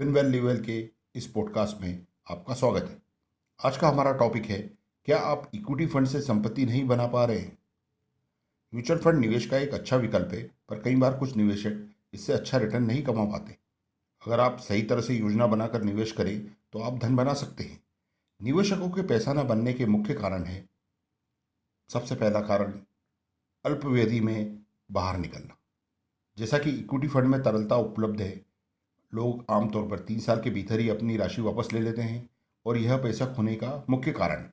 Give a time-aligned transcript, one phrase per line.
[0.00, 3.02] फिनवेल level के इस podcast में आपका स्वागत है।
[3.64, 4.58] आज का हमारा टॉपिक है,
[5.04, 7.58] क्या आप इक्विटी फंड से संपत्ति नहीं बना पा रहे हैं?
[8.74, 12.58] म्यूचुअल फंड निवेश का एक अच्छा विकल्प है, पर कई बार कुछ निवेशक इससे अच्छा
[12.58, 13.56] रिटर्न नहीं कमा पाते।
[14.26, 17.82] अगर आप सही तरह से योजना बनाकर निवेश करें तो आप धन बना सकते हैं।
[18.42, 20.68] निवेशकों के पैसा न बनने के मुख्य कारण है।
[21.90, 22.80] सबसे पहला कारण
[23.64, 24.58] अल्पव्यधि में
[24.92, 25.56] बाहर निकलना।
[26.38, 28.45] जैसा कि इक्विटी फंड में तरलता उपलब्ध है
[29.16, 32.28] लोग आमतौर पर तीन साल के भीतर ही अपनी राशि वापस ले लेते हैं
[32.66, 34.44] और यह पैसा खोने का मुख्य कारण।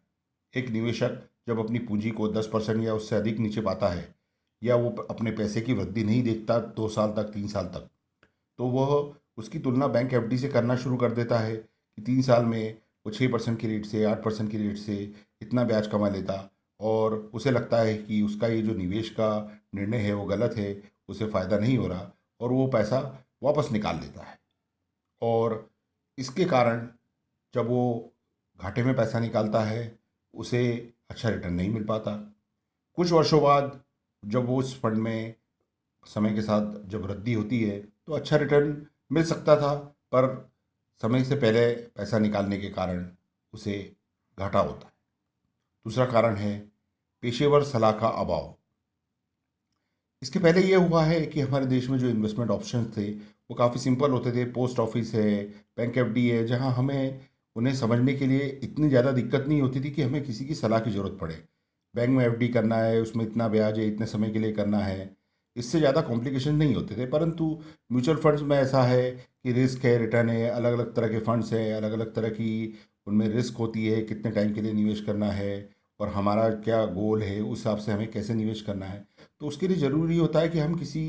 [0.54, 4.08] एक निवेशक जब अपनी पूंजी को दस परसेंट या उससे अधिक नीचे पाता है
[4.62, 7.90] या वो अपने पैसे की वृद्धि नहीं देखता दो साल तक, तीन साल तक
[8.60, 12.46] तो वह उसकी तुलना बैंक एफडी से करना शुरू कर देता है कि तीन साल
[12.46, 14.96] में वो छः परसेंट की रेट से, आठ परसेंट की रेट से
[15.42, 16.50] इतना ब्याज कमा लेता
[16.80, 19.30] और उसे लगता है कि उसका ये जो निवेश का
[19.76, 23.00] निर्णय है वो गलत है, उसे फ़ायदा नहीं हो रहा और वो पैसा
[23.44, 24.38] वापस निकाल लेता है।
[25.24, 25.70] और
[26.18, 26.88] इसके कारण
[27.54, 28.14] जब वो
[28.60, 30.00] घाटे में पैसा निकालता है,
[30.34, 32.12] उसे अच्छा रिटर्न नहीं मिल पाता।
[32.98, 33.80] कुछ वर्षों बाद
[34.24, 35.36] जब वो उस फंड में
[36.06, 40.52] समय के साथ जब वृद्धि होती है तो अच्छा रिटर्न मिल सकता था, पर
[41.02, 43.06] समय से पहले पैसा निकालने के कारण
[43.54, 43.76] उसे
[44.38, 44.94] घाटा होता है।
[45.86, 46.58] दूसरा कारण है
[47.24, 48.54] पेशेवर सलाह का अभाव।
[50.22, 53.12] इसके पहले ये हुआ है कि हमारे देश में जो इन्वेस्टमेंट ऑप्शन थे
[53.54, 55.44] वो काफ़ी सिंपल होते थे, पोस्ट ऑफ़िस है,
[55.78, 57.20] बैंक एफडी है, जहाँ हमें
[57.56, 60.80] उन्हें समझने के लिए इतनी ज़्यादा दिक्कत नहीं होती थी कि हमें किसी की सलाह
[60.80, 61.36] की ज़रूरत पड़े।
[61.96, 65.10] बैंक में एफडी करना है, उसमें इतना ब्याज है, इतने समय के लिए करना है,
[65.56, 67.50] इससे ज़्यादा कॉम्प्लिकेशन नहीं होते थे। परंतु
[67.92, 71.54] म्यूचुअल फंड्स में ऐसा है कि रिस्क है, रिटर्न है अलग अलग तरह के फंड्स
[71.54, 72.50] हैं अलग अलग तरह की
[73.08, 75.54] उनमें रिस्क होती है, कितने टाइम के लिए निवेश करना है
[76.00, 79.06] और हमारा क्या गोल है, उस हिसाब से हमें कैसे निवेश करना है।
[79.42, 81.06] तो उसके लिए ज़रूरी होता है कि हम किसी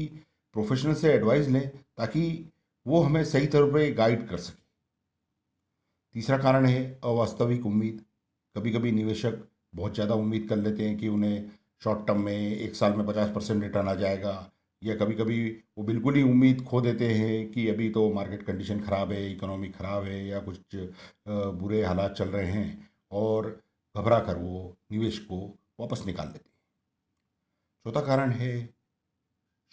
[0.54, 2.22] प्रोफेशनल से एडवाइस लें ताकि
[2.86, 4.62] वो हमें सही तौर पर गाइड कर सके।
[6.14, 8.04] तीसरा कारण है अवास्तविक उम्मीद।
[8.56, 9.38] कभी कभी निवेशक
[9.74, 11.50] बहुत ज़्यादा उम्मीद कर लेते हैं कि उन्हें
[11.82, 14.50] शॉर्ट टर्म में एक साल में पचास परसेंट रिटर्न आ जाएगा,
[14.82, 15.48] या कभी कभी
[15.78, 19.68] वो बिल्कुल ही उम्मीद खो देते हैं कि अभी तो मार्केट कंडीशन ख़राब है इकोनॉमी
[19.70, 20.76] ख़राब है, या कुछ
[21.28, 23.60] बुरे हालात चल रहे हैं, और
[23.94, 25.40] घबरा कर वो निवेश को
[25.80, 26.52] वापस निकाल देते हैं।
[27.86, 28.52] चौथा कारण है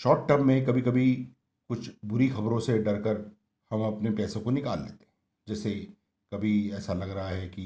[0.01, 1.15] शॉर्ट टर्म में कभी कभी
[1.69, 3.17] कुछ बुरी खबरों से डर कर
[3.71, 5.13] हम अपने पैसों को निकाल लेते हैं।
[5.47, 5.71] जैसे
[6.31, 7.65] कभी ऐसा लग रहा है कि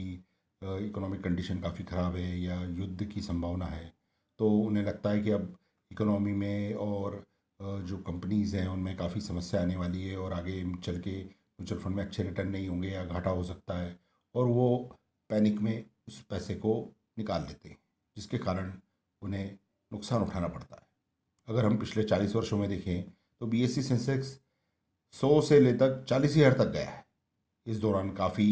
[0.61, 3.85] इकोनॉमिक कंडीशन काफ़ी ख़राब है या युद्ध की संभावना है
[4.39, 5.57] तो उन्हें लगता है कि अब
[5.91, 7.23] इकोनॉमी में और
[7.59, 11.95] जो कंपनीज़ हैं उनमें काफ़ी समस्या आने वाली है और आगे चल के म्यूचुअल फंड
[11.95, 13.99] में अच्छे रिटर्न नहीं होंगे या घाटा हो सकता है
[14.35, 14.67] और वो
[15.29, 16.73] पैनिक में उस पैसे को
[17.17, 17.77] निकाल लेते हैं,
[18.17, 18.73] जिसके कारण
[19.21, 19.57] उन्हें
[19.91, 20.84] नुकसान उठाना पड़ता है।
[21.47, 23.03] अगर हम पिछले चालीस वर्षों में देखें
[23.41, 24.27] तो बी एस सी सेंसेक्स
[25.13, 27.03] सौ से ले तक चालीस हज़ार तक गया है।
[27.65, 28.47] इस दौरान काफ़ी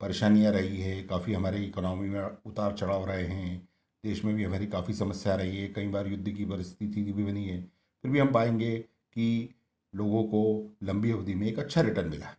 [0.00, 3.68] परेशानियाँ रही है, काफ़ी हमारे इकोनॉमी में उतार चढ़ाव रहे हैं,
[4.04, 7.44] देश में भी हमारी काफ़ी समस्या रही है, कई बार युद्ध की परिस्थिति भी बनी
[7.44, 7.60] है।
[8.04, 9.54] फिर भी हम पाएँगे कि
[9.92, 10.42] लोगों को
[10.82, 12.36] लंबी अवधि में एक अच्छा रिटर्न मिला है।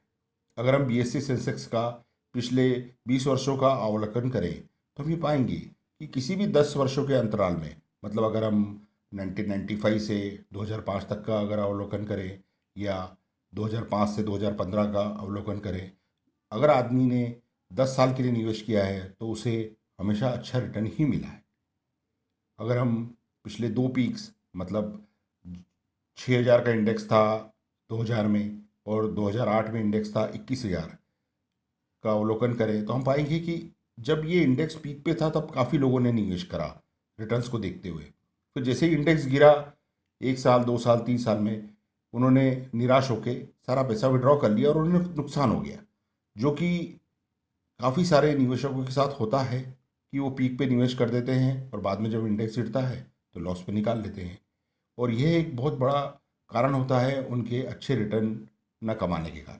[0.57, 1.87] अगर हम बी एस सी सेंसेक्स का
[2.35, 2.69] पिछले
[3.07, 4.53] बीस वर्षों का अवलोकन करें
[4.97, 8.63] तो हम ये पाएँगे कि किसी भी दस वर्षों के अंतराल में मतलब अगर हम
[9.11, 10.17] 1995 से
[10.53, 12.39] 2005 तक का अगर अवलोकन करें
[12.75, 12.95] या
[13.53, 15.91] 2005 से 2015 का अवलोकन करें,
[16.51, 17.35] अगर आदमी ने
[17.71, 21.43] 10 साल के लिए निवेश किया है तो उसे हमेशा अच्छा रिटर्न ही मिला है।
[22.59, 23.03] अगर हम
[23.45, 25.05] पिछले दो पीक्स मतलब
[26.17, 27.23] 6000 का इंडेक्स था
[27.89, 30.97] 2000 में और 2008 में इंडेक्स था 21000
[32.03, 33.55] का अवलोकन करें तो हम पाएँगे कि
[33.99, 36.67] जब ये इंडेक्स पीक पे था, तब काफ़ी लोगों ने निवेश करा
[37.19, 38.11] रिटर्न्स को देखते हुए।
[38.55, 39.51] तो जैसे ही इंडेक्स गिरा,
[40.21, 41.69] एक साल, दो साल, तीन साल में,
[42.13, 42.45] उन्होंने
[42.75, 45.77] निराश होकर सारा पैसा विड्रॉ कर लिया और उन्हें नुकसान हो गया,
[46.35, 46.77] जो कि
[47.79, 51.71] काफ़ी सारे निवेशकों के साथ होता है कि वो पीक पे निवेश कर देते हैं
[51.71, 53.01] और बाद में जब इंडेक्स गिरता है
[53.35, 54.39] तो लॉस पे निकाल लेते हैं।
[54.97, 56.01] और यह एक बहुत बड़ा
[56.51, 58.47] कारण होता है उनके अच्छे रिटर्न
[58.81, 59.59] न कमाने के कारण।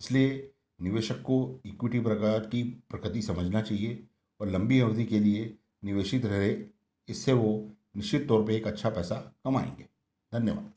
[0.00, 4.02] इसलिए निवेशक को इक्विटी प्रकार की प्रकृति समझना चाहिए
[4.40, 5.54] और लंबी अवधि के लिए
[5.84, 6.54] निवेशित रहे,
[7.08, 9.88] इससे वो निश्चित तौर पे एक अच्छा पैसा कमाएँगे।
[10.32, 10.72] धन्यवाद।